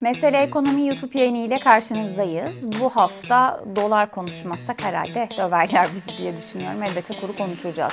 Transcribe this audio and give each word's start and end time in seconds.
Mesele 0.00 0.42
Ekonomi 0.42 0.86
YouTube 0.86 1.18
yayını 1.18 1.38
ile 1.38 1.58
karşınızdayız. 1.58 2.80
Bu 2.80 2.90
hafta 2.90 3.64
dolar 3.76 4.10
konuşmazsak 4.10 4.84
herhalde 4.84 5.28
döverler 5.38 5.86
bizi 5.94 6.18
diye 6.18 6.36
düşünüyorum. 6.36 6.82
Elbette 6.82 7.14
kuru 7.20 7.36
konuşacağız. 7.36 7.92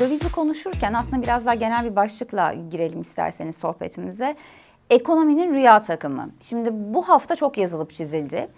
Dövizi 0.00 0.32
konuşurken 0.32 0.92
aslında 0.92 1.22
biraz 1.22 1.46
daha 1.46 1.54
genel 1.54 1.84
bir 1.84 1.96
başlıkla 1.96 2.54
girelim 2.70 3.00
isterseniz 3.00 3.56
sohbetimize. 3.56 4.36
Ekonominin 4.90 5.54
rüya 5.54 5.80
takımı. 5.80 6.30
Şimdi 6.40 6.70
bu 6.72 7.08
hafta 7.08 7.36
çok 7.36 7.58
yazılıp 7.58 7.90
çizildi. 7.90 8.48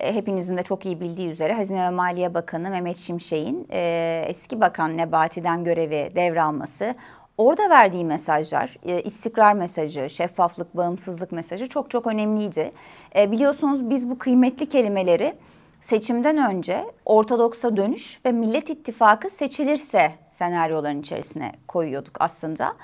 E, 0.00 0.14
hepinizin 0.14 0.56
de 0.56 0.62
çok 0.62 0.86
iyi 0.86 1.00
bildiği 1.00 1.28
üzere 1.30 1.54
Hazine 1.54 1.82
ve 1.82 1.90
Maliye 1.90 2.34
Bakanı 2.34 2.70
Mehmet 2.70 2.96
Şimşek'in 2.96 3.66
e, 3.70 4.24
eski 4.28 4.60
bakan 4.60 4.96
Nebati'den 4.96 5.64
görevi 5.64 6.12
devralması, 6.16 6.94
orada 7.38 7.70
verdiği 7.70 8.04
mesajlar, 8.04 8.76
e, 8.86 9.02
istikrar 9.02 9.52
mesajı, 9.52 10.10
şeffaflık, 10.10 10.76
bağımsızlık 10.76 11.32
mesajı 11.32 11.68
çok 11.68 11.90
çok 11.90 12.06
önemliydi. 12.06 12.72
Biliyorsunuz 13.16 13.90
biz 13.90 14.10
bu 14.10 14.18
kıymetli 14.18 14.66
kelimeleri 14.68 15.34
seçimden 15.80 16.50
önce 16.50 16.84
Ortodoksa 17.04 17.76
dönüş 17.76 18.20
ve 18.26 18.32
Millet 18.32 18.70
İttifakı 18.70 19.30
seçilirse 19.30 20.12
senaryoların 20.30 21.00
içerisine 21.00 21.52
koyuyorduk 21.68 22.16
aslında. 22.20 22.76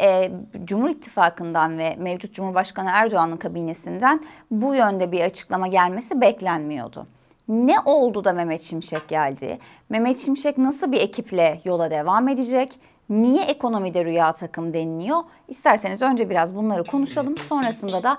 E, 0.00 0.30
Cumhur 0.64 0.88
İttifakı'ndan 0.88 1.78
ve 1.78 1.96
mevcut 1.98 2.34
Cumhurbaşkanı 2.34 2.90
Erdoğan'ın 2.92 3.36
kabinesinden 3.36 4.24
bu 4.50 4.74
yönde 4.74 5.12
bir 5.12 5.20
açıklama 5.20 5.66
gelmesi 5.66 6.20
beklenmiyordu. 6.20 7.06
Ne 7.48 7.76
oldu 7.84 8.24
da 8.24 8.32
Mehmet 8.32 8.60
Şimşek 8.60 9.08
geldi? 9.08 9.58
Mehmet 9.88 10.18
Şimşek 10.18 10.58
nasıl 10.58 10.92
bir 10.92 11.00
ekiple 11.00 11.60
yola 11.64 11.90
devam 11.90 12.28
edecek? 12.28 12.78
Niye 13.08 13.42
ekonomide 13.42 14.04
rüya 14.04 14.32
takım 14.32 14.74
deniliyor? 14.74 15.18
İsterseniz 15.48 16.02
önce 16.02 16.30
biraz 16.30 16.56
bunları 16.56 16.84
konuşalım. 16.84 17.38
Sonrasında 17.38 18.02
da 18.02 18.18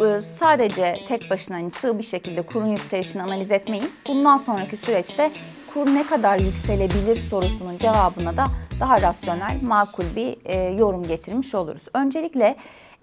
e, 0.00 0.22
sadece 0.22 1.04
tek 1.08 1.30
başına 1.30 1.56
hani 1.56 1.70
sığ 1.70 1.98
bir 1.98 2.02
şekilde 2.02 2.42
kurun 2.42 2.66
yükselişini 2.66 3.22
analiz 3.22 3.52
etmeyiz. 3.52 4.00
Bundan 4.08 4.38
sonraki 4.38 4.76
süreçte 4.76 5.30
kur 5.74 5.86
ne 5.94 6.06
kadar 6.06 6.38
yükselebilir 6.38 7.16
sorusunun 7.16 7.78
cevabına 7.78 8.36
da 8.36 8.44
daha 8.80 9.02
rasyonel, 9.02 9.58
makul 9.62 10.04
bir 10.16 10.36
e, 10.44 10.56
yorum 10.56 11.02
getirmiş 11.02 11.54
oluruz. 11.54 11.86
Öncelikle 11.94 12.56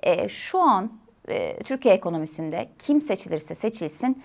e, 0.03 0.29
şu 0.29 0.59
an 0.59 0.91
Türkiye 1.63 1.93
ekonomisinde 1.93 2.69
kim 2.79 3.01
seçilirse 3.01 3.55
seçilsin 3.55 4.23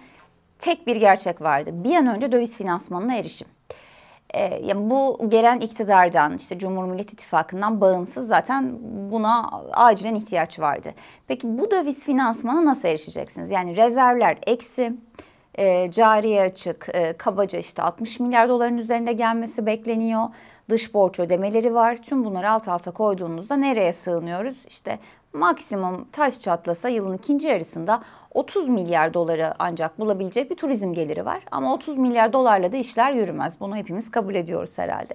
tek 0.58 0.86
bir 0.86 0.96
gerçek 0.96 1.40
vardı. 1.40 1.70
Bir 1.72 1.96
an 1.96 2.06
önce 2.06 2.32
döviz 2.32 2.56
finansmanına 2.56 3.14
erişim. 3.14 3.48
E, 4.32 4.60
yani 4.66 4.90
bu 4.90 5.28
gelen 5.28 5.60
iktidardan 5.60 6.36
işte 6.36 6.58
Cumhur 6.58 6.84
Millet 6.84 7.12
İttifakı'ndan 7.12 7.80
bağımsız 7.80 8.28
zaten 8.28 8.78
buna 9.10 9.50
acilen 9.72 10.14
ihtiyaç 10.14 10.60
vardı. 10.60 10.94
Peki 11.28 11.58
bu 11.58 11.70
döviz 11.70 12.04
finansmanı 12.04 12.64
nasıl 12.64 12.88
erişeceksiniz? 12.88 13.50
Yani 13.50 13.76
rezervler 13.76 14.38
eksi, 14.46 14.92
e, 15.58 15.90
cariye 15.90 16.42
açık, 16.42 16.88
e, 16.92 17.12
kabaca 17.12 17.58
işte 17.58 17.82
60 17.82 18.20
milyar 18.20 18.48
doların 18.48 18.78
üzerinde 18.78 19.12
gelmesi 19.12 19.66
bekleniyor. 19.66 20.28
Dış 20.68 20.94
borç 20.94 21.20
ödemeleri 21.20 21.74
var. 21.74 21.96
Tüm 21.96 22.24
bunları 22.24 22.50
alt 22.50 22.68
alta 22.68 22.90
koyduğunuzda 22.90 23.56
nereye 23.56 23.92
sığınıyoruz? 23.92 24.64
İşte 24.68 24.98
maksimum 25.32 26.08
taş 26.12 26.40
çatlasa 26.40 26.88
yılın 26.88 27.16
ikinci 27.16 27.48
yarısında 27.48 28.02
30 28.30 28.68
milyar 28.68 29.14
doları 29.14 29.54
ancak 29.58 29.98
bulabilecek 29.98 30.50
bir 30.50 30.56
turizm 30.56 30.92
geliri 30.92 31.24
var. 31.24 31.42
Ama 31.50 31.74
30 31.74 31.96
milyar 31.96 32.32
dolarla 32.32 32.72
da 32.72 32.76
işler 32.76 33.12
yürümez. 33.12 33.60
Bunu 33.60 33.76
hepimiz 33.76 34.10
kabul 34.10 34.34
ediyoruz 34.34 34.78
herhalde. 34.78 35.14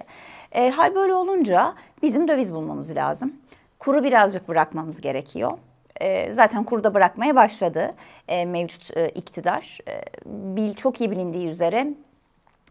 E, 0.52 0.70
hal 0.70 0.94
böyle 0.94 1.14
olunca 1.14 1.74
bizim 2.02 2.28
döviz 2.28 2.54
bulmamız 2.54 2.96
lazım. 2.96 3.32
Kuru 3.78 4.04
birazcık 4.04 4.48
bırakmamız 4.48 5.00
gerekiyor. 5.00 5.52
E, 6.00 6.32
zaten 6.32 6.64
kurda 6.64 6.94
bırakmaya 6.94 7.36
başladı 7.36 7.94
e, 8.28 8.44
mevcut 8.44 8.96
e, 8.96 9.08
iktidar. 9.08 9.78
E, 9.88 10.02
bil, 10.26 10.74
çok 10.74 11.00
iyi 11.00 11.10
bilindiği 11.10 11.48
üzere 11.48 11.94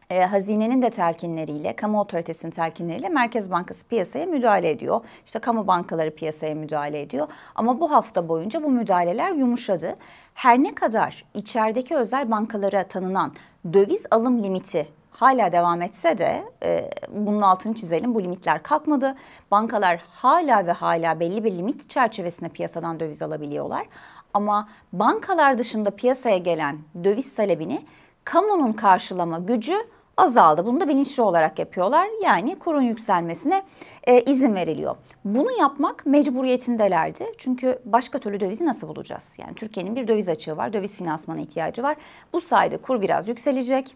e, 0.09 0.25
hazinenin 0.25 0.81
de 0.81 0.89
telkinleriyle, 0.89 1.75
kamu 1.75 1.99
otoritesinin 1.99 2.51
telkinleriyle 2.51 3.09
Merkez 3.09 3.51
Bankası 3.51 3.87
piyasaya 3.87 4.25
müdahale 4.25 4.69
ediyor. 4.69 5.01
İşte 5.25 5.39
kamu 5.39 5.67
bankaları 5.67 6.15
piyasaya 6.15 6.55
müdahale 6.55 7.01
ediyor. 7.01 7.27
Ama 7.55 7.79
bu 7.79 7.91
hafta 7.91 8.29
boyunca 8.29 8.63
bu 8.63 8.69
müdahaleler 8.69 9.31
yumuşadı. 9.31 9.95
Her 10.33 10.63
ne 10.63 10.75
kadar 10.75 11.25
içerideki 11.33 11.95
özel 11.95 12.31
bankalara 12.31 12.83
tanınan 12.83 13.33
döviz 13.73 14.05
alım 14.11 14.43
limiti 14.43 14.87
hala 15.11 15.51
devam 15.51 15.81
etse 15.81 16.17
de 16.17 16.43
e, 16.63 16.89
bunun 17.09 17.41
altını 17.41 17.75
çizelim 17.75 18.15
bu 18.15 18.23
limitler 18.23 18.63
kalkmadı. 18.63 19.15
Bankalar 19.51 20.01
hala 20.09 20.67
ve 20.67 20.71
hala 20.71 21.19
belli 21.19 21.43
bir 21.43 21.51
limit 21.51 21.89
çerçevesinde 21.89 22.49
piyasadan 22.49 22.99
döviz 22.99 23.21
alabiliyorlar. 23.21 23.87
Ama 24.33 24.69
bankalar 24.93 25.57
dışında 25.57 25.91
piyasaya 25.91 26.37
gelen 26.37 26.77
döviz 27.03 27.35
talebini 27.35 27.85
kamunun 28.23 28.73
karşılama 28.73 29.39
gücü 29.39 29.75
azaldı. 30.17 30.65
Bunu 30.65 30.81
da 30.81 30.87
bilinçli 30.87 31.23
olarak 31.23 31.59
yapıyorlar. 31.59 32.07
Yani 32.23 32.59
kurun 32.59 32.81
yükselmesine 32.81 33.63
e, 34.03 34.21
izin 34.21 34.55
veriliyor. 34.55 34.95
Bunu 35.25 35.51
yapmak 35.59 36.05
mecburiyetindelerdi. 36.05 37.25
Çünkü 37.37 37.79
başka 37.85 38.19
türlü 38.19 38.39
dövizi 38.39 38.65
nasıl 38.65 38.87
bulacağız? 38.87 39.37
Yani 39.39 39.55
Türkiye'nin 39.55 39.95
bir 39.95 40.07
döviz 40.07 40.29
açığı 40.29 40.57
var, 40.57 40.73
döviz 40.73 40.97
finansmanı 40.97 41.41
ihtiyacı 41.41 41.83
var. 41.83 41.95
Bu 42.33 42.41
sayede 42.41 42.77
kur 42.77 43.01
biraz 43.01 43.27
yükselecek. 43.27 43.95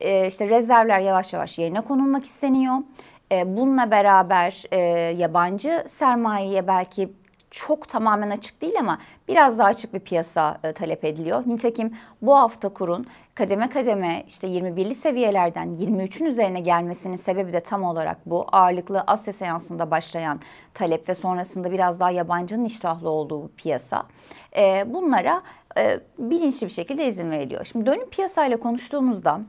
E, 0.00 0.26
işte 0.26 0.48
rezervler 0.48 1.00
yavaş 1.00 1.32
yavaş 1.32 1.58
yerine 1.58 1.80
konulmak 1.80 2.24
isteniyor. 2.24 2.76
E, 3.32 3.56
bununla 3.56 3.90
beraber 3.90 4.64
e, 4.72 4.78
yabancı 5.16 5.84
sermayeye 5.86 6.66
belki 6.66 7.08
çok 7.52 7.88
tamamen 7.88 8.30
açık 8.30 8.62
değil 8.62 8.74
ama 8.80 8.98
biraz 9.28 9.58
daha 9.58 9.68
açık 9.68 9.94
bir 9.94 10.00
piyasa 10.00 10.58
e, 10.64 10.72
talep 10.72 11.04
ediliyor. 11.04 11.42
Nitekim 11.46 11.96
bu 12.22 12.36
hafta 12.36 12.68
kurun 12.68 13.06
kademe 13.34 13.70
kademe 13.70 14.24
işte 14.28 14.48
21'li 14.48 14.94
seviyelerden 14.94 15.68
23'ün 15.68 16.26
üzerine 16.26 16.60
gelmesinin 16.60 17.16
sebebi 17.16 17.52
de 17.52 17.60
tam 17.60 17.82
olarak 17.82 18.26
bu. 18.26 18.46
Ağırlıklı 18.52 19.04
Asya 19.06 19.32
seansında 19.32 19.90
başlayan 19.90 20.40
talep 20.74 21.08
ve 21.08 21.14
sonrasında 21.14 21.72
biraz 21.72 22.00
daha 22.00 22.10
yabancının 22.10 22.64
iştahlı 22.64 23.10
olduğu 23.10 23.48
piyasa. 23.48 24.02
E, 24.56 24.94
bunlara 24.94 25.42
e, 25.78 26.00
bilinçli 26.18 26.66
bir 26.66 26.72
şekilde 26.72 27.06
izin 27.06 27.30
veriliyor. 27.30 27.64
Şimdi 27.64 27.86
dönüm 27.86 28.08
piyasayla 28.08 28.56
konuştuğumuzda 28.56 29.40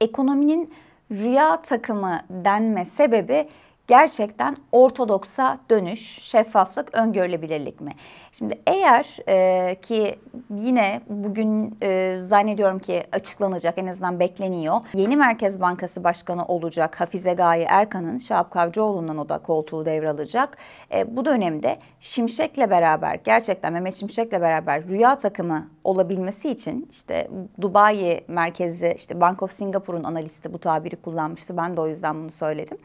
ekonominin 0.00 0.74
rüya 1.10 1.62
takımı 1.62 2.20
denme 2.30 2.84
sebebi 2.84 3.48
gerçekten 3.86 4.56
ortodoksa 4.72 5.58
dönüş, 5.70 6.22
şeffaflık, 6.22 6.94
öngörülebilirlik 6.94 7.80
mi? 7.80 7.92
Şimdi 8.32 8.60
eğer 8.66 9.16
e, 9.28 9.74
ki 9.80 10.18
yine 10.56 11.00
bugün 11.08 11.76
e, 11.82 12.18
zannediyorum 12.20 12.78
ki 12.78 13.02
açıklanacak 13.12 13.78
en 13.78 13.86
azından 13.86 14.20
bekleniyor. 14.20 14.80
Yeni 14.94 15.16
Merkez 15.16 15.60
Bankası 15.60 16.04
Başkanı 16.04 16.44
olacak 16.44 17.00
Hafize 17.00 17.32
Gaye 17.32 17.64
Erkan'ın 17.68 18.18
Şahap 18.18 18.50
Kavcıoğlu'ndan 18.50 19.18
o 19.18 19.28
da 19.28 19.38
koltuğu 19.38 19.86
devralacak. 19.86 20.56
E, 20.94 21.16
bu 21.16 21.24
dönemde 21.24 21.78
Şimşek'le 22.00 22.70
beraber 22.70 23.20
gerçekten 23.24 23.72
Mehmet 23.72 23.96
Şimşek'le 23.96 24.32
beraber 24.32 24.88
rüya 24.88 25.18
takımı 25.18 25.68
olabilmesi 25.84 26.50
için 26.50 26.88
işte 26.90 27.30
Dubai 27.60 28.24
merkezi 28.28 28.94
işte 28.96 29.20
Bank 29.20 29.42
of 29.42 29.52
Singapore'un 29.52 30.04
analisti 30.04 30.52
bu 30.52 30.58
tabiri 30.58 30.96
kullanmıştı. 30.96 31.56
Ben 31.56 31.76
de 31.76 31.80
o 31.80 31.86
yüzden 31.86 32.16
bunu 32.16 32.30
söyledim 32.30 32.78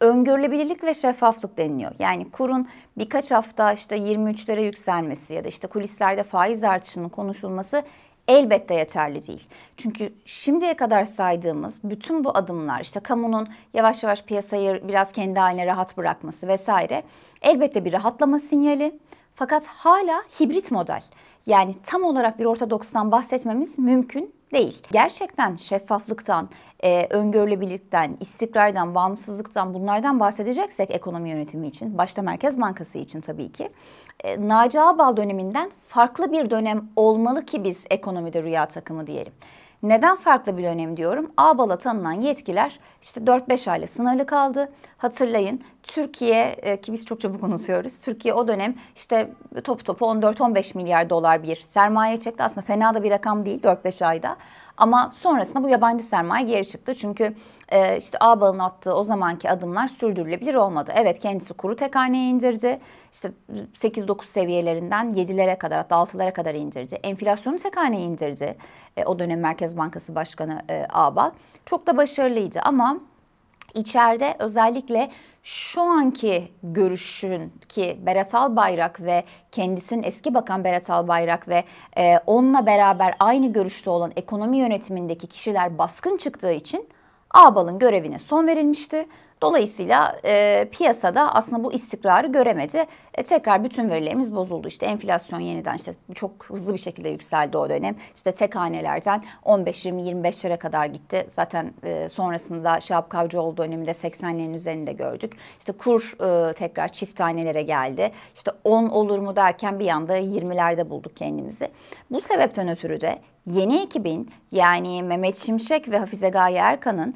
öngörülebilirlik 0.00 0.84
ve 0.84 0.94
şeffaflık 0.94 1.58
deniliyor. 1.58 1.92
Yani 1.98 2.30
kurun 2.30 2.68
birkaç 2.98 3.30
hafta 3.30 3.72
işte 3.72 3.96
23'lere 3.96 4.60
yükselmesi 4.60 5.34
ya 5.34 5.44
da 5.44 5.48
işte 5.48 5.66
kulislerde 5.66 6.22
faiz 6.22 6.64
artışının 6.64 7.08
konuşulması 7.08 7.82
elbette 8.28 8.74
yeterli 8.74 9.26
değil. 9.26 9.48
Çünkü 9.76 10.12
şimdiye 10.24 10.74
kadar 10.74 11.04
saydığımız 11.04 11.80
bütün 11.84 12.24
bu 12.24 12.38
adımlar 12.38 12.80
işte 12.80 13.00
kamunun 13.00 13.48
yavaş 13.74 14.02
yavaş 14.02 14.22
piyasayı 14.22 14.88
biraz 14.88 15.12
kendi 15.12 15.38
haline 15.38 15.66
rahat 15.66 15.96
bırakması 15.96 16.48
vesaire 16.48 17.02
elbette 17.42 17.84
bir 17.84 17.92
rahatlama 17.92 18.38
sinyali. 18.38 18.98
Fakat 19.34 19.66
hala 19.66 20.22
hibrit 20.40 20.70
model. 20.70 21.02
Yani 21.46 21.74
tam 21.84 22.04
olarak 22.04 22.38
bir 22.38 22.44
ortodokstan 22.44 23.12
bahsetmemiz 23.12 23.78
mümkün 23.78 24.34
değil. 24.52 24.82
Gerçekten 24.92 25.56
şeffaflıktan, 25.56 26.48
e, 26.84 27.06
öngörülebilirlikten, 27.10 28.16
istikrardan, 28.20 28.94
bağımsızlıktan 28.94 29.74
bunlardan 29.74 30.20
bahsedeceksek 30.20 30.90
ekonomi 30.90 31.30
yönetimi 31.30 31.66
için, 31.66 31.98
başta 31.98 32.22
Merkez 32.22 32.60
Bankası 32.60 32.98
için 32.98 33.20
tabii 33.20 33.52
ki, 33.52 33.70
e, 34.24 34.48
Naci 34.48 34.80
Ağbal 34.80 35.16
döneminden 35.16 35.70
farklı 35.86 36.32
bir 36.32 36.50
dönem 36.50 36.88
olmalı 36.96 37.44
ki 37.46 37.64
biz 37.64 37.84
ekonomide 37.90 38.42
rüya 38.42 38.66
takımı 38.66 39.06
diyelim. 39.06 39.32
Neden 39.88 40.16
farklı 40.16 40.56
bir 40.56 40.62
dönem 40.62 40.96
diyorum? 40.96 41.32
Ağbal'a 41.36 41.76
tanınan 41.76 42.12
yetkiler 42.12 42.80
işte 43.02 43.20
4-5 43.20 43.70
ayla 43.70 43.86
sınırlı 43.86 44.26
kaldı. 44.26 44.72
Hatırlayın 44.98 45.60
Türkiye 45.82 46.44
e, 46.44 46.80
ki 46.80 46.92
biz 46.92 47.04
çok 47.04 47.20
çabuk 47.20 47.42
unutuyoruz. 47.42 47.98
Türkiye 47.98 48.34
o 48.34 48.48
dönem 48.48 48.74
işte 48.96 49.30
top 49.64 49.84
topu 49.84 50.04
14-15 50.04 50.76
milyar 50.76 51.10
dolar 51.10 51.42
bir 51.42 51.56
sermaye 51.56 52.16
çekti. 52.16 52.42
Aslında 52.42 52.60
fena 52.60 52.94
da 52.94 53.02
bir 53.02 53.10
rakam 53.10 53.46
değil 53.46 53.62
4-5 53.62 54.06
ayda. 54.06 54.36
Ama 54.76 55.12
sonrasında 55.16 55.62
bu 55.62 55.68
yabancı 55.68 56.04
sermaye 56.04 56.44
geri 56.44 56.66
çıktı. 56.66 56.94
Çünkü 56.94 57.34
e, 57.68 57.96
işte 57.96 58.18
Ağbal'ın 58.20 58.58
attığı 58.58 58.94
o 58.94 59.04
zamanki 59.04 59.50
adımlar 59.50 59.86
sürdürülebilir 59.86 60.54
olmadı. 60.54 60.92
Evet 60.94 61.18
kendisi 61.18 61.54
kuru 61.54 61.76
tek 61.76 61.96
haneye 61.96 62.28
indirdi. 62.28 62.80
İşte 63.12 63.32
8-9 63.74 64.24
seviyelerinden 64.24 65.14
7'lere 65.14 65.58
kadar 65.58 65.78
hatta 65.78 65.96
6'lara 65.96 66.32
kadar 66.32 66.54
indirdi. 66.54 66.94
Enflasyonu 66.94 67.56
tek 67.56 67.76
haneye 67.76 68.02
indirdi. 68.02 68.56
E, 68.96 69.04
o 69.04 69.18
dönem 69.18 69.40
Merkez 69.40 69.78
Bankası 69.78 70.14
Başkanı 70.14 70.62
e, 70.70 70.86
Ağbal. 70.92 71.30
Çok 71.64 71.86
da 71.86 71.96
başarılıydı 71.96 72.60
ama 72.60 72.98
içeride 73.74 74.36
özellikle 74.38 75.10
şu 75.46 75.82
anki 75.82 76.52
görüşün 76.62 77.52
ki 77.68 78.00
Berat 78.06 78.34
Albayrak 78.34 79.00
ve 79.00 79.24
kendisinin 79.52 80.02
eski 80.02 80.34
bakan 80.34 80.64
Berat 80.64 80.90
Albayrak 80.90 81.48
ve 81.48 81.64
e, 81.98 82.18
onunla 82.26 82.66
beraber 82.66 83.14
aynı 83.20 83.52
görüşte 83.52 83.90
olan 83.90 84.12
ekonomi 84.16 84.56
yönetimindeki 84.56 85.26
kişiler 85.26 85.78
baskın 85.78 86.16
çıktığı 86.16 86.52
için 86.52 86.88
Ağbal'ın 87.30 87.78
görevine 87.78 88.18
son 88.18 88.46
verilmişti. 88.46 89.06
Dolayısıyla 89.42 90.18
e, 90.24 90.68
piyasada 90.72 91.34
aslında 91.34 91.64
bu 91.64 91.72
istikrarı 91.72 92.26
göremedi. 92.26 92.84
E, 93.14 93.22
tekrar 93.22 93.64
bütün 93.64 93.90
verilerimiz 93.90 94.34
bozuldu. 94.34 94.68
İşte 94.68 94.86
enflasyon 94.86 95.40
yeniden 95.40 95.76
işte 95.76 95.92
çok 96.14 96.30
hızlı 96.46 96.72
bir 96.72 96.78
şekilde 96.78 97.08
yükseldi 97.08 97.56
o 97.56 97.70
dönem. 97.70 97.96
İşte 98.14 98.32
tek 98.32 98.56
hanelerden 98.56 99.24
15-20-25'lere 99.44 100.56
kadar 100.56 100.86
gitti. 100.86 101.26
Zaten 101.28 101.72
e, 101.82 102.08
sonrasında 102.08 102.80
Şahap 102.80 103.10
Kavcıoğlu 103.10 103.56
döneminde 103.56 103.90
80'lerin 103.90 104.54
üzerinde 104.54 104.92
gördük. 104.92 105.36
İşte 105.58 105.72
kur 105.72 106.16
e, 106.20 106.52
tekrar 106.52 106.88
çift 106.88 107.20
hanelere 107.20 107.62
geldi. 107.62 108.12
İşte 108.34 108.50
10 108.64 108.88
olur 108.88 109.18
mu 109.18 109.36
derken 109.36 109.78
bir 109.78 109.88
anda 109.88 110.18
20'lerde 110.18 110.90
bulduk 110.90 111.16
kendimizi. 111.16 111.68
Bu 112.10 112.20
sebepten 112.20 112.68
ötürü 112.68 113.00
de 113.00 113.18
yeni 113.46 113.82
ekibin 113.82 114.30
yani 114.52 115.02
Mehmet 115.02 115.36
Şimşek 115.36 115.88
ve 115.88 115.98
Hafize 115.98 116.28
Gaye 116.28 116.58
Erkan'ın 116.58 117.14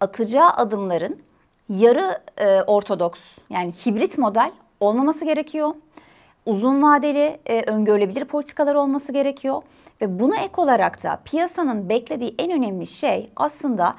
atacağı 0.00 0.50
adımların 0.50 1.22
yarı 1.68 2.18
e, 2.38 2.62
ortodoks 2.62 3.20
yani 3.50 3.72
hibrit 3.72 4.18
model 4.18 4.52
olmaması 4.80 5.24
gerekiyor. 5.24 5.74
Uzun 6.46 6.82
vadeli 6.82 7.40
e, 7.46 7.62
öngörülebilir 7.62 8.24
politikalar 8.24 8.74
olması 8.74 9.12
gerekiyor. 9.12 9.62
Ve 10.00 10.20
buna 10.20 10.36
ek 10.36 10.52
olarak 10.56 11.04
da 11.04 11.20
piyasanın 11.24 11.88
beklediği 11.88 12.34
en 12.38 12.50
önemli 12.50 12.86
şey 12.86 13.30
aslında 13.36 13.94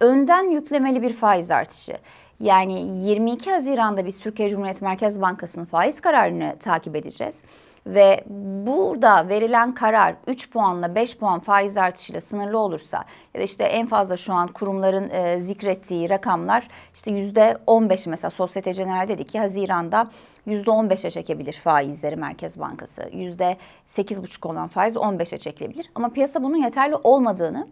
önden 0.00 0.50
yüklemeli 0.50 1.02
bir 1.02 1.12
faiz 1.12 1.50
artışı. 1.50 1.98
Yani 2.40 3.02
22 3.02 3.50
Haziran'da 3.50 4.06
biz 4.06 4.18
Türkiye 4.18 4.48
Cumhuriyet 4.48 4.82
Merkez 4.82 5.20
Bankası'nın 5.20 5.64
faiz 5.64 6.00
kararını 6.00 6.56
takip 6.60 6.96
edeceğiz. 6.96 7.42
Ve 7.86 8.24
burada 8.66 9.28
verilen 9.28 9.74
karar 9.74 10.14
3 10.26 10.50
puanla 10.50 10.94
5 10.94 11.18
puan 11.18 11.40
faiz 11.40 11.76
artışıyla 11.76 12.20
sınırlı 12.20 12.58
olursa 12.58 13.04
ya 13.34 13.40
da 13.40 13.44
işte 13.44 13.64
en 13.64 13.86
fazla 13.86 14.16
şu 14.16 14.32
an 14.32 14.48
kurumların 14.48 15.10
e, 15.10 15.40
zikrettiği 15.40 16.10
rakamlar 16.10 16.68
işte 16.94 17.10
%15 17.10 18.08
mesela 18.08 18.30
Sosyete 18.30 18.70
General 18.70 19.08
dedi 19.08 19.24
ki 19.24 19.38
Haziran'da 19.38 20.10
%15'e 20.46 21.10
çekebilir 21.10 21.52
faizleri 21.52 22.16
Merkez 22.16 22.60
Bankası. 22.60 23.02
%8,5 23.02 24.48
olan 24.48 24.68
faiz 24.68 24.96
15'e 24.96 25.36
çekilebilir. 25.36 25.90
Ama 25.94 26.08
piyasa 26.08 26.42
bunun 26.42 26.56
yeterli 26.56 26.94
olmadığını, 26.96 27.68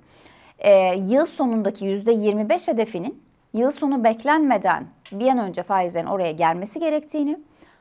e, 0.58 0.94
yıl 0.94 1.26
sonundaki 1.26 1.84
%25 1.84 2.68
hedefinin 2.68 3.22
yıl 3.52 3.70
sonu 3.70 4.04
beklenmeden 4.04 4.86
bir 5.12 5.28
an 5.28 5.38
önce 5.38 5.62
faizlerin 5.62 6.06
oraya 6.06 6.32
gelmesi 6.32 6.80
gerektiğini, 6.80 7.38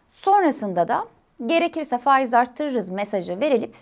sonrasında 0.09 0.87
da 0.87 1.05
gerekirse 1.45 1.97
faiz 1.97 2.33
arttırırız 2.33 2.89
mesajı 2.89 3.39
verilip 3.39 3.75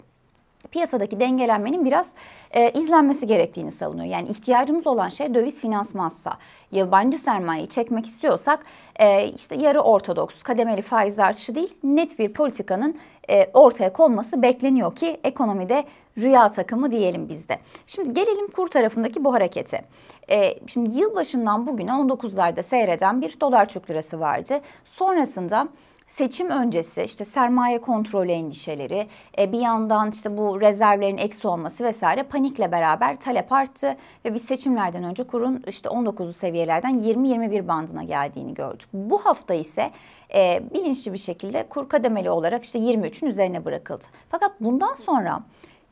piyasadaki 0.72 1.20
dengelenmenin 1.20 1.86
biraz 1.86 2.14
e, 2.52 2.72
izlenmesi 2.72 3.28
gerektiğini 3.28 3.72
savunuyor. 3.72 4.06
Yani 4.06 4.30
ihtiyacımız 4.30 4.88
olan 4.88 5.10
şey 5.10 5.34
döviz 5.34 5.62
finansmansa, 5.62 6.38
yabancı 6.72 7.18
sermayeyi 7.18 7.68
çekmek 7.68 8.06
istiyorsak 8.06 8.60
e, 9.00 9.28
işte 9.28 9.56
yarı 9.56 9.82
ortodoks 9.82 10.44
kademeli 10.44 10.82
faiz 10.82 11.20
artışı 11.20 11.56
değil 11.56 11.74
net 11.84 12.20
bir 12.20 12.34
politikanın 12.34 12.98
e, 13.30 13.50
ortaya 13.54 13.94
konması 13.94 14.42
bekleniyor 14.42 14.96
ki 14.96 15.20
ekonomide 15.24 15.84
rüya 16.18 16.52
takımı 16.52 16.92
diyelim 16.92 17.30
bizde. 17.30 17.60
Şimdi 17.88 18.14
gelelim 18.14 18.48
kur 18.48 18.68
tarafındaki 18.68 19.24
bu 19.24 19.34
harekete. 19.34 19.82
E, 20.30 20.54
şimdi 20.68 20.98
yılbaşından 20.98 21.68
bugüne 21.68 21.92
19'larda 21.92 22.64
seyreden 22.64 23.22
bir 23.22 23.40
dolar 23.40 23.70
Türk 23.70 23.90
lirası 23.90 24.20
vardı. 24.20 24.62
Sonrasında 24.86 25.68
seçim 26.14 26.50
öncesi 26.50 27.04
işte 27.04 27.26
sermaye 27.26 27.82
kontrolü 27.82 28.32
endişeleri, 28.32 29.08
e, 29.38 29.52
bir 29.52 29.60
yandan 29.60 30.12
işte 30.12 30.38
bu 30.38 30.62
rezervlerin 30.62 31.18
eksi 31.18 31.48
olması 31.48 31.84
vesaire 31.84 32.24
panikle 32.24 32.72
beraber 32.72 33.16
talep 33.20 33.52
arttı 33.52 33.96
ve 34.26 34.34
biz 34.34 34.42
seçimlerden 34.42 35.04
önce 35.04 35.24
kurun 35.24 35.64
işte 35.68 35.90
19'u 35.90 36.34
seviyelerden 36.34 37.00
20-21 37.00 37.68
bandına 37.68 38.04
geldiğini 38.04 38.54
gördük. 38.54 38.88
Bu 38.94 39.26
hafta 39.26 39.54
ise 39.54 39.92
e, 40.36 40.64
bilinçli 40.74 41.14
bir 41.14 41.18
şekilde 41.18 41.68
kur 41.70 41.90
kademeli 41.90 42.30
olarak 42.30 42.64
işte 42.64 42.80
23'ün 42.80 43.30
üzerine 43.30 43.66
bırakıldı. 43.66 44.06
Fakat 44.30 44.52
bundan 44.60 44.96
sonra 44.96 45.44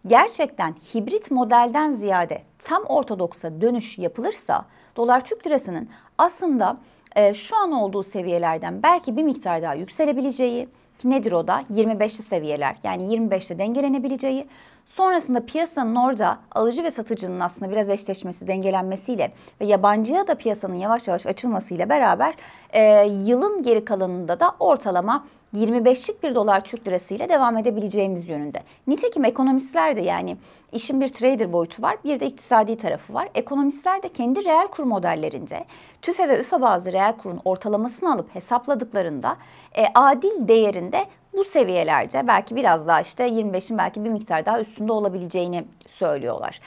gerçekten 0.08 0.76
hibrit 0.94 1.32
modelden 1.32 1.92
ziyade 1.92 2.42
tam 2.60 2.84
ortodoksa 2.84 3.62
dönüş 3.62 3.98
yapılırsa 3.98 4.66
dolar 4.96 5.26
Türk 5.26 5.48
lirasının 5.48 5.90
aslında 6.18 6.78
e, 7.16 7.34
şu 7.34 7.58
an 7.58 7.72
olduğu 7.72 8.04
seviyelerden 8.04 8.84
belki 8.84 9.18
bir 9.18 9.24
miktar 9.24 9.62
daha 9.62 9.74
yükselebileceği 9.74 10.68
nedir 11.04 11.32
o 11.32 11.48
da? 11.48 11.64
25'li 11.74 12.24
seviyeler 12.24 12.76
yani 12.84 13.04
25'te 13.04 13.60
dengelenebileceği. 13.60 14.48
Sonrasında 14.86 15.46
piyasanın 15.46 15.96
orada 15.96 16.40
alıcı 16.52 16.84
ve 16.84 16.92
satıcının 16.92 17.40
aslında 17.40 17.72
biraz 17.72 17.90
eşleşmesi 17.90 18.48
dengelenmesiyle 18.48 19.32
ve 19.62 19.66
yabancıya 19.66 20.28
da 20.28 20.36
piyasanın 20.36 20.76
yavaş 20.76 21.08
yavaş 21.08 21.26
açılmasıyla 21.26 21.90
beraber 21.90 22.34
e, 22.74 23.08
yılın 23.26 23.64
geri 23.64 23.86
kalanında 23.86 24.40
da 24.40 24.56
ortalama 24.60 25.26
25'lik 25.56 26.24
bir 26.24 26.36
dolar 26.36 26.64
Türk 26.64 26.88
lirası 26.88 27.14
ile 27.14 27.30
devam 27.30 27.58
edebileceğimiz 27.58 28.30
yönünde. 28.30 28.64
Nitekim 28.88 29.26
ekonomistler 29.26 29.96
de 29.96 30.02
yani 30.02 30.38
işin 30.72 31.02
bir 31.02 31.10
trader 31.10 31.54
boyutu 31.54 31.82
var 31.82 31.98
bir 32.04 32.20
de 32.20 32.28
iktisadi 32.28 32.78
tarafı 32.78 33.14
var. 33.14 33.30
Ekonomistler 33.36 34.04
de 34.04 34.10
kendi 34.10 34.46
reel 34.46 34.68
kur 34.68 34.84
modellerinde 34.84 35.66
TÜFE 36.02 36.30
ve 36.30 36.40
üfe 36.40 36.62
bazı 36.62 36.94
reel 36.94 37.18
kurun 37.18 37.42
ortalamasını 37.46 38.14
alıp 38.14 38.36
hesapladıklarında 38.36 39.38
e, 39.78 39.86
adil 39.96 40.48
değerinde 40.48 41.06
bu 41.34 41.44
seviyelerde 41.44 42.28
belki 42.28 42.56
biraz 42.56 42.88
daha 42.88 43.02
işte 43.02 43.28
25'in 43.28 43.78
belki 43.78 44.04
bir 44.04 44.10
miktar 44.10 44.46
daha 44.46 44.62
üstünde 44.62 44.92
olabileceğini 44.92 45.66
söylüyorlar. 45.88 46.60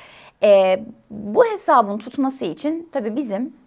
E, 0.43 0.83
bu 1.11 1.45
hesabın 1.45 1.99
tutması 1.99 2.45
için 2.45 2.89
tabii 2.93 3.17
bizim 3.17 3.64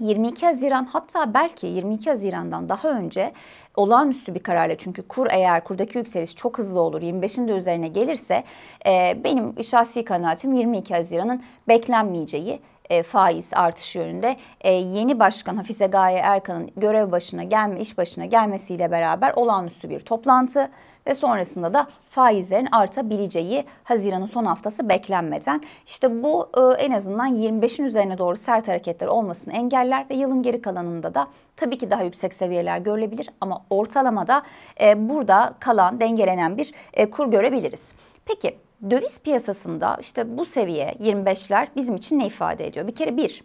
22 0.00 0.46
Haziran 0.46 0.84
hatta 0.84 1.34
belki 1.34 1.66
22 1.66 2.10
Haziran'dan 2.10 2.68
daha 2.68 2.88
önce 2.88 3.32
olağanüstü 3.76 4.34
bir 4.34 4.42
kararla 4.42 4.76
çünkü 4.76 5.02
kur 5.02 5.26
eğer 5.30 5.64
kurdaki 5.64 5.98
yükseliş 5.98 6.36
çok 6.36 6.58
hızlı 6.58 6.80
olur 6.80 7.02
25'in 7.02 7.48
de 7.48 7.52
üzerine 7.52 7.88
gelirse 7.88 8.44
e, 8.86 9.18
benim 9.24 9.64
şahsi 9.64 10.04
kanaatim 10.04 10.52
22 10.52 10.94
Haziran'ın 10.94 11.42
beklenmeyeceği 11.68 12.60
e, 12.90 13.02
faiz 13.02 13.50
artışı 13.54 13.98
yönünde 13.98 14.36
e, 14.60 14.72
yeni 14.72 15.20
başkan 15.20 15.56
Hafize 15.56 15.86
Gaye 15.86 16.18
Erkan'ın 16.18 16.70
görev 16.76 17.12
başına 17.12 17.44
gelme 17.44 17.80
iş 17.80 17.98
başına 17.98 18.24
gelmesiyle 18.24 18.90
beraber 18.90 19.32
olağanüstü 19.36 19.90
bir 19.90 20.00
toplantı 20.00 20.70
ve 21.06 21.14
sonrasında 21.14 21.74
da 21.74 21.86
faizlerin 22.10 22.68
artabileceği 22.72 23.64
Haziran'ın 23.84 24.26
son 24.26 24.44
haftası 24.44 24.88
beklenmeden. 24.88 25.60
İşte 25.86 26.22
bu 26.22 26.48
e, 26.56 26.82
en 26.82 26.92
azından 26.92 27.36
25'in 27.36 27.84
üzerine 27.84 28.18
doğru 28.18 28.36
sert 28.36 28.68
hareketler 28.68 29.06
olmasını 29.06 29.54
engeller 29.54 30.06
ve 30.10 30.14
yılın 30.14 30.42
geri 30.42 30.62
kalanında 30.62 31.14
da 31.14 31.28
tabii 31.56 31.78
ki 31.78 31.90
daha 31.90 32.02
yüksek 32.02 32.34
seviyeler 32.34 32.78
görülebilir 32.78 33.30
ama 33.40 33.64
ortalamada 33.70 34.42
e, 34.80 35.08
burada 35.10 35.54
kalan 35.60 36.00
dengelenen 36.00 36.56
bir 36.56 36.72
e, 36.92 37.10
kur 37.10 37.26
görebiliriz. 37.26 37.92
Peki 38.26 38.56
döviz 38.90 39.20
piyasasında 39.20 39.96
işte 40.00 40.38
bu 40.38 40.44
seviye 40.44 40.94
25'ler 41.00 41.66
bizim 41.76 41.96
için 41.96 42.18
ne 42.18 42.26
ifade 42.26 42.66
ediyor? 42.66 42.86
Bir 42.86 42.94
kere 42.94 43.16
bir, 43.16 43.42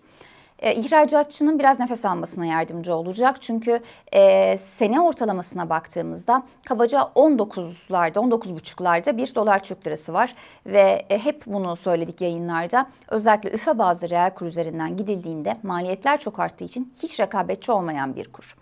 e, 0.63 0.75
ihracatçının 0.75 1.59
biraz 1.59 1.79
nefes 1.79 2.05
almasına 2.05 2.45
yardımcı 2.45 2.95
olacak. 2.95 3.41
Çünkü 3.41 3.79
e, 4.11 4.57
sene 4.57 5.01
ortalamasına 5.01 5.69
baktığımızda 5.69 6.43
kabaca 6.65 6.99
19'larda 6.99 8.19
19,5'larda 8.19 9.17
bir 9.17 9.35
dolar 9.35 9.63
Türk 9.63 9.87
lirası 9.87 10.13
var. 10.13 10.35
Ve 10.65 11.05
e, 11.09 11.17
hep 11.17 11.45
bunu 11.45 11.75
söyledik 11.75 12.21
yayınlarda. 12.21 12.89
Özellikle 13.07 13.51
üfe 13.51 13.77
bazı 13.77 14.09
reel 14.09 14.33
kur 14.33 14.45
üzerinden 14.45 14.97
gidildiğinde 14.97 15.57
maliyetler 15.63 16.19
çok 16.19 16.39
arttığı 16.39 16.65
için 16.65 16.93
hiç 17.03 17.19
rekabetçi 17.19 17.71
olmayan 17.71 18.15
bir 18.15 18.31
kur. 18.31 18.57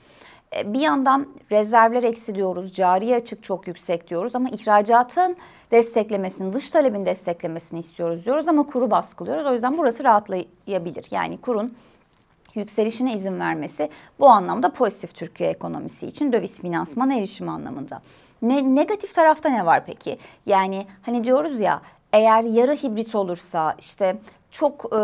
E, 0.55 0.73
bir 0.73 0.79
yandan 0.79 1.27
rezervler 1.51 2.03
eksiliyoruz, 2.03 2.73
cari 2.73 3.15
açık 3.15 3.43
çok 3.43 3.67
yüksek 3.67 4.09
diyoruz 4.09 4.35
ama 4.35 4.49
ihracatın 4.49 5.37
desteklemesini, 5.71 6.53
dış 6.53 6.69
talebin 6.69 7.05
desteklemesini 7.05 7.79
istiyoruz 7.79 8.25
diyoruz 8.25 8.47
ama 8.47 8.63
kuru 8.63 8.91
baskılıyoruz. 8.91 9.45
O 9.45 9.53
yüzden 9.53 9.77
burası 9.77 10.03
rahatlayabilir. 10.03 11.07
Yani 11.11 11.37
kurun 11.37 11.73
yükselişine 12.55 13.13
izin 13.13 13.39
vermesi 13.39 13.89
bu 14.19 14.29
anlamda 14.29 14.73
pozitif 14.73 15.15
Türkiye 15.15 15.49
ekonomisi 15.49 16.07
için 16.07 16.33
döviz 16.33 16.61
finansman 16.61 17.11
erişimi 17.11 17.51
anlamında. 17.51 18.01
Ne, 18.41 18.75
negatif 18.75 19.15
tarafta 19.15 19.49
ne 19.49 19.65
var 19.65 19.83
peki? 19.85 20.17
Yani 20.45 20.85
hani 21.01 21.23
diyoruz 21.23 21.61
ya 21.61 21.81
eğer 22.13 22.43
yarı 22.43 22.75
hibrit 22.75 23.15
olursa 23.15 23.75
işte 23.79 24.17
çok 24.51 24.85
e, 24.93 24.99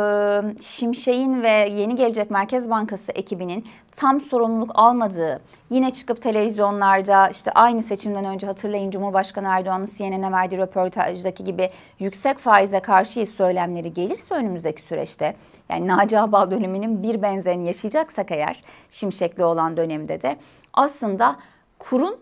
Şimşek'in 0.61 1.43
ve 1.43 1.69
yeni 1.71 1.95
gelecek 1.95 2.31
Merkez 2.31 2.69
Bankası 2.69 3.11
ekibinin 3.11 3.65
tam 3.91 4.21
sorumluluk 4.21 4.71
almadığı, 4.75 5.41
yine 5.69 5.91
çıkıp 5.91 6.21
televizyonlarda 6.21 7.27
işte 7.27 7.51
aynı 7.51 7.83
seçimden 7.83 8.25
önce 8.25 8.47
hatırlayın 8.47 8.91
Cumhurbaşkanı 8.91 9.47
Erdoğan'ın 9.47 9.85
CNN'e 9.85 10.31
verdiği 10.31 10.57
röportajdaki 10.57 11.43
gibi 11.43 11.69
yüksek 11.99 12.37
faize 12.37 12.79
karşı 12.79 13.25
söylemleri 13.25 13.93
gelirse 13.93 14.35
önümüzdeki 14.35 14.81
süreçte 14.81 15.35
yani 15.69 15.87
Naci 15.87 16.19
Ağbal 16.19 16.51
döneminin 16.51 17.03
bir 17.03 17.21
benzerini 17.21 17.67
yaşayacaksak 17.67 18.31
eğer 18.31 18.63
Şimşek'li 18.89 19.43
olan 19.43 19.77
dönemde 19.77 20.21
de 20.21 20.37
aslında 20.73 21.35
kurun 21.79 22.19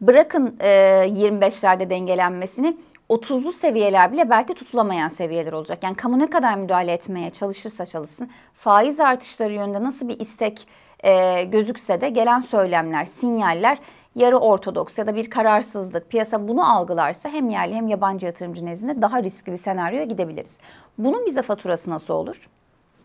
bırakın 0.00 0.56
e, 0.60 0.68
25'lerde 1.08 1.90
dengelenmesini 1.90 2.76
30'lu 3.10 3.52
seviyeler 3.52 4.12
bile 4.12 4.30
belki 4.30 4.54
tutulamayan 4.54 5.08
seviyeler 5.08 5.52
olacak. 5.52 5.82
Yani 5.82 5.96
kamu 5.96 6.18
ne 6.18 6.30
kadar 6.30 6.54
müdahale 6.54 6.92
etmeye 6.92 7.30
çalışırsa 7.30 7.86
çalışsın 7.86 8.30
faiz 8.54 9.00
artışları 9.00 9.52
yönünde 9.52 9.82
nasıl 9.82 10.08
bir 10.08 10.20
istek 10.20 10.68
e, 11.04 11.42
gözükse 11.42 12.00
de 12.00 12.08
gelen 12.08 12.40
söylemler, 12.40 13.04
sinyaller 13.04 13.78
yarı 14.14 14.38
ortodoks 14.38 14.98
ya 14.98 15.06
da 15.06 15.14
bir 15.14 15.30
kararsızlık 15.30 16.10
piyasa 16.10 16.48
bunu 16.48 16.76
algılarsa 16.76 17.28
hem 17.28 17.50
yerli 17.50 17.74
hem 17.74 17.88
yabancı 17.88 18.26
yatırımcı 18.26 18.66
nezdinde 18.66 19.02
daha 19.02 19.22
riskli 19.22 19.52
bir 19.52 19.56
senaryoya 19.56 20.04
gidebiliriz. 20.04 20.58
Bunun 20.98 21.26
bize 21.26 21.42
faturası 21.42 21.90
nasıl 21.90 22.14
olur? 22.14 22.48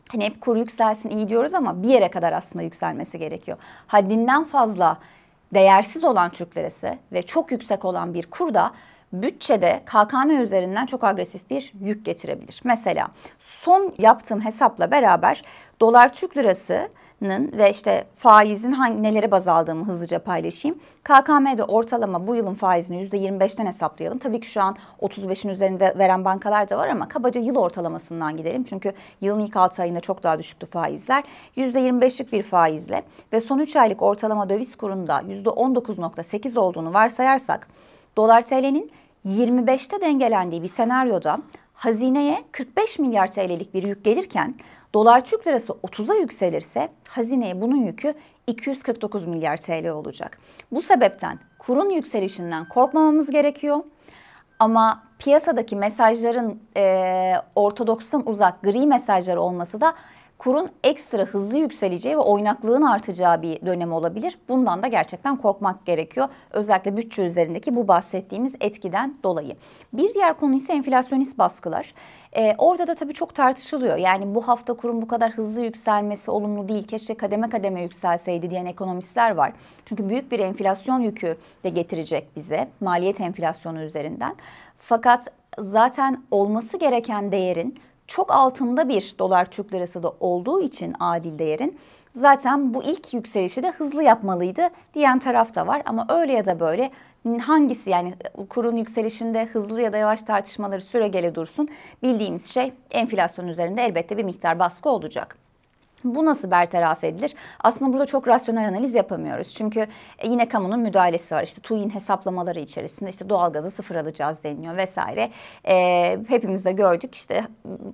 Hani 0.08 0.26
hep 0.26 0.42
kur 0.42 0.58
yükselsin 0.58 1.10
iyi 1.10 1.30
diyoruz 1.30 1.54
ama 1.54 1.84
bir 1.84 1.90
yere 1.90 2.12
kadar 2.12 2.34
aslında 2.34 2.64
yükselmesi 2.64 3.20
gerekiyor. 3.20 3.58
Haddinden 3.88 4.44
fazla 4.44 4.98
değersiz 5.54 6.04
olan 6.04 6.30
Türk 6.30 6.58
lirası 6.58 6.98
ve 7.12 7.22
çok 7.22 7.52
yüksek 7.52 7.86
olan 7.86 8.14
bir 8.14 8.26
kur 8.26 8.54
da 8.54 8.72
bütçede 9.14 9.84
KKM 9.86 10.30
üzerinden 10.30 10.86
çok 10.86 11.04
agresif 11.04 11.50
bir 11.50 11.74
yük 11.82 12.06
getirebilir. 12.06 12.62
Mesela 12.64 13.08
son 13.40 13.94
yaptığım 13.98 14.46
hesapla 14.46 14.92
beraber 14.92 15.44
dolar 15.80 16.14
Türk 16.14 16.38
lirasının 16.38 17.52
ve 17.58 17.70
işte 17.70 18.04
faizin 18.16 18.72
hangi, 18.72 19.04
nelere 19.04 19.32
baz 19.32 19.48
aldığımı 19.48 19.86
hızlıca 19.86 20.20
paylaşayım. 20.20 20.80
KKM'de 21.04 21.64
ortalama 21.64 22.28
bu 22.28 22.36
yılın 22.36 22.54
faizini 22.54 23.08
%25'ten 23.08 23.66
hesaplayalım. 23.66 24.18
Tabii 24.18 24.40
ki 24.40 24.50
şu 24.50 24.62
an 24.62 24.76
35'in 25.02 25.50
üzerinde 25.52 25.94
veren 25.98 26.26
bankalar 26.26 26.70
da 26.70 26.78
var 26.78 26.88
ama 26.88 27.08
kabaca 27.08 27.42
yıl 27.42 27.56
ortalamasından 27.56 28.38
gidelim. 28.38 28.64
Çünkü 28.64 28.94
yılın 29.22 29.40
ilk 29.40 29.56
6 29.56 29.82
ayında 29.82 30.00
çok 30.00 30.24
daha 30.24 30.40
düşüktü 30.40 30.66
faizler. 30.66 31.24
%25'lik 31.58 32.32
bir 32.32 32.42
faizle 32.42 33.02
ve 33.34 33.40
son 33.40 33.60
3 33.60 33.76
aylık 33.76 34.02
ortalama 34.02 34.50
döviz 34.50 34.76
kurunda 34.76 35.22
%19.8 35.22 36.60
olduğunu 36.60 36.94
varsayarsak 36.94 37.68
dolar 38.18 38.42
TL'nin 38.42 38.92
25'te 39.26 40.02
dengelendiği 40.02 40.64
bir 40.64 40.68
senaryoda 40.68 41.38
hazineye 41.74 42.44
45 42.52 43.00
milyar 43.00 43.32
TL'lik 43.32 43.74
bir 43.74 43.84
yük 43.84 44.04
gelirken 44.04 44.56
dolar 44.94 45.26
Türk 45.26 45.48
lirası 45.48 45.74
30'a 45.74 46.16
yükselirse 46.16 46.90
hazineye 47.10 47.62
bunun 47.62 47.86
yükü 47.86 48.14
249 48.48 49.26
milyar 49.26 49.58
TL 49.58 49.90
olacak. 49.90 50.40
Bu 50.72 50.82
sebepten 50.82 51.40
kurun 51.60 51.90
yükselişinden 51.90 52.70
korkmamamız 52.70 53.32
gerekiyor. 53.32 53.80
Ama 54.60 55.04
piyasadaki 55.20 55.76
mesajların 55.76 56.60
e, 56.78 57.34
ortodokstan 57.56 58.30
uzak 58.30 58.64
gri 58.64 58.88
mesajlar 58.88 59.38
olması 59.38 59.82
da 59.82 59.94
kurun 60.42 60.70
ekstra 60.84 61.24
hızlı 61.24 61.58
yükseleceği 61.58 62.16
ve 62.16 62.22
oynaklığın 62.22 62.82
artacağı 62.82 63.42
bir 63.42 63.66
dönem 63.66 63.94
olabilir. 63.94 64.38
Bundan 64.50 64.84
da 64.84 64.88
gerçekten 64.88 65.36
korkmak 65.36 65.86
gerekiyor. 65.86 66.28
Özellikle 66.52 66.98
bütçe 66.98 67.24
üzerindeki 67.24 67.76
bu 67.76 67.88
bahsettiğimiz 67.88 68.56
etkiden 68.62 69.16
dolayı. 69.24 69.56
Bir 69.94 70.14
diğer 70.14 70.38
konu 70.38 70.56
ise 70.56 70.74
enflasyonist 70.74 71.38
baskılar. 71.38 71.94
Ee, 72.38 72.56
orada 72.58 72.88
da 72.88 72.96
tabii 72.96 73.14
çok 73.14 73.36
tartışılıyor. 73.36 73.98
Yani 73.98 74.36
bu 74.36 74.48
hafta 74.48 74.74
kurun 74.74 75.02
bu 75.02 75.08
kadar 75.08 75.32
hızlı 75.32 75.62
yükselmesi 75.62 76.32
olumlu 76.32 76.68
değil. 76.68 76.88
Keşke 76.88 77.14
kademe 77.14 77.50
kademe 77.50 77.82
yükselseydi 77.82 78.50
diyen 78.50 78.66
ekonomistler 78.66 79.36
var. 79.36 79.54
Çünkü 79.86 80.10
büyük 80.10 80.32
bir 80.32 80.40
enflasyon 80.40 81.00
yükü 81.00 81.38
de 81.64 81.70
getirecek 81.70 82.36
bize 82.36 82.68
maliyet 82.80 83.22
enflasyonu 83.22 83.82
üzerinden. 83.82 84.36
Fakat 84.78 85.28
zaten 85.60 86.24
olması 86.32 86.78
gereken 86.78 87.32
değerin 87.32 87.80
çok 88.12 88.32
altında 88.32 88.90
bir 88.90 89.16
dolar 89.20 89.46
Türk 89.46 89.74
lirası 89.74 90.04
da 90.04 90.14
olduğu 90.20 90.62
için 90.62 90.96
adil 91.00 91.40
değerin 91.40 91.80
zaten 92.12 92.74
bu 92.74 92.84
ilk 92.84 93.14
yükselişi 93.14 93.64
de 93.64 93.72
hızlı 93.72 94.04
yapmalıydı 94.04 94.62
diyen 94.94 95.20
taraf 95.20 95.56
da 95.56 95.68
var. 95.68 95.82
Ama 95.86 96.06
öyle 96.10 96.34
ya 96.34 96.46
da 96.46 96.60
böyle 96.60 96.92
hangisi 97.42 97.90
yani 97.90 98.14
kurun 98.50 98.76
yükselişinde 98.76 99.46
hızlı 99.46 99.82
ya 99.82 99.94
da 99.94 99.98
yavaş 99.98 100.24
tartışmaları 100.24 100.82
süre 100.82 101.08
gele 101.08 101.36
dursun 101.36 101.70
bildiğimiz 102.04 102.46
şey 102.46 102.74
enflasyon 102.92 103.48
üzerinde 103.48 103.82
elbette 103.84 104.18
bir 104.18 104.24
miktar 104.24 104.60
baskı 104.60 104.90
olacak. 104.90 105.38
Bu 106.04 106.26
nasıl 106.26 106.52
bertaraf 106.52 107.04
edilir? 107.04 107.36
Aslında 107.60 107.94
burada 107.94 108.06
çok 108.06 108.28
rasyonel 108.28 108.68
analiz 108.68 108.96
yapamıyoruz. 108.96 109.54
Çünkü 109.54 109.88
e, 110.20 110.28
yine 110.28 110.48
kamunun 110.48 110.80
müdahalesi 110.80 111.36
var. 111.36 111.44
İşte 111.44 111.62
TÜİ'nin 111.62 111.90
hesaplamaları 111.90 112.60
içerisinde 112.60 113.10
işte 113.10 113.30
doğalgazı 113.30 113.72
sıfır 113.72 113.96
alacağız 113.96 114.44
deniliyor 114.44 114.78
vesaire. 114.78 115.30
E, 115.68 116.18
hepimiz 116.28 116.66
de 116.66 116.72
gördük 116.72 117.16
işte 117.16 117.44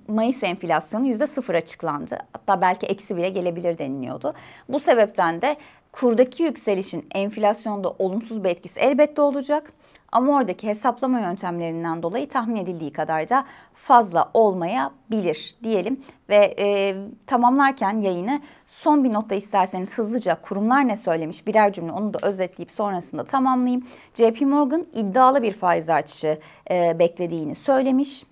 Mayıs 0.08 0.42
enflasyonu 0.42 1.06
yüzde 1.06 1.26
sıfır 1.26 1.54
açıklandı. 1.54 2.18
Hatta 2.32 2.60
belki 2.60 2.86
eksi 2.86 3.16
bile 3.16 3.28
gelebilir 3.28 3.78
deniliyordu. 3.78 4.34
Bu 4.68 4.80
sebepten 4.80 5.42
de 5.42 5.56
kurdaki 5.92 6.42
yükselişin 6.42 7.06
enflasyonda 7.14 7.90
olumsuz 7.98 8.44
bir 8.44 8.48
etkisi 8.48 8.80
elbette 8.80 9.22
olacak. 9.22 9.72
Ama 10.12 10.36
oradaki 10.36 10.68
hesaplama 10.68 11.20
yöntemlerinden 11.20 12.02
dolayı 12.02 12.28
tahmin 12.28 12.56
edildiği 12.56 12.92
kadar 12.92 13.28
da 13.28 13.44
fazla 13.74 14.30
olmayabilir 14.34 15.56
diyelim. 15.62 16.00
Ve 16.28 16.54
e, 16.58 16.96
tamamlarken 17.26 18.00
yayını 18.00 18.40
son 18.66 19.04
bir 19.04 19.12
notta 19.12 19.34
isterseniz 19.34 19.98
hızlıca 19.98 20.42
kurumlar 20.42 20.88
ne 20.88 20.96
söylemiş 20.96 21.46
birer 21.46 21.72
cümle 21.72 21.92
onu 21.92 22.14
da 22.14 22.18
özetleyip 22.22 22.72
sonrasında 22.72 23.24
tamamlayayım. 23.24 23.86
JP 24.14 24.40
Morgan 24.40 24.86
iddialı 24.94 25.42
bir 25.42 25.52
faiz 25.52 25.90
artışı 25.90 26.38
e, 26.70 26.98
beklediğini 26.98 27.54
söylemiş 27.54 28.24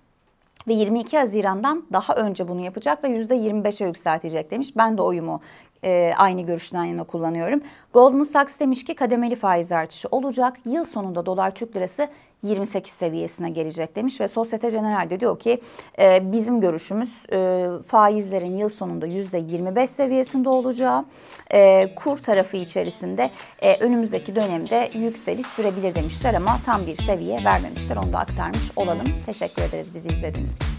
ve 0.67 0.73
22 0.73 1.17
Haziran'dan 1.17 1.85
daha 1.93 2.15
önce 2.15 2.47
bunu 2.47 2.61
yapacak 2.61 3.03
ve 3.03 3.07
%25'e 3.07 3.87
yükseltecek 3.87 4.51
demiş. 4.51 4.77
Ben 4.77 4.97
de 4.97 5.01
oyumu 5.01 5.41
e, 5.83 6.13
aynı 6.17 6.41
görüşten 6.41 6.83
yana 6.83 7.03
kullanıyorum. 7.03 7.61
Goldman 7.93 8.23
Sachs 8.23 8.59
demiş 8.59 8.85
ki 8.85 8.95
kademeli 8.95 9.35
faiz 9.35 9.71
artışı 9.71 10.07
olacak. 10.11 10.57
Yıl 10.65 10.85
sonunda 10.85 11.25
dolar 11.25 11.55
Türk 11.55 11.75
lirası 11.75 12.07
28 12.43 12.93
seviyesine 12.93 13.49
gelecek 13.49 13.95
demiş 13.95 14.21
ve 14.21 14.27
Societe 14.27 14.69
Generale 14.69 15.09
de 15.09 15.19
diyor 15.19 15.39
ki 15.39 15.61
e, 15.99 16.31
bizim 16.31 16.61
görüşümüz 16.61 17.25
e, 17.31 17.67
faizlerin 17.85 18.57
yıl 18.57 18.69
sonunda 18.69 19.07
%25 19.07 19.87
seviyesinde 19.87 20.49
olacağı 20.49 21.05
e, 21.53 21.89
kur 21.95 22.17
tarafı 22.17 22.57
içerisinde 22.57 23.29
e, 23.61 23.75
önümüzdeki 23.75 24.35
dönemde 24.35 24.89
yükseliş 24.93 25.47
sürebilir 25.47 25.95
demişler 25.95 26.33
ama 26.33 26.59
tam 26.65 26.87
bir 26.87 26.95
seviye 26.95 27.43
vermemişler 27.43 27.95
onu 27.95 28.13
da 28.13 28.17
aktarmış 28.17 28.71
olalım. 28.75 29.07
Teşekkür 29.25 29.61
ederiz 29.61 29.93
bizi 29.93 30.07
izlediğiniz 30.07 30.55
için. 30.55 30.76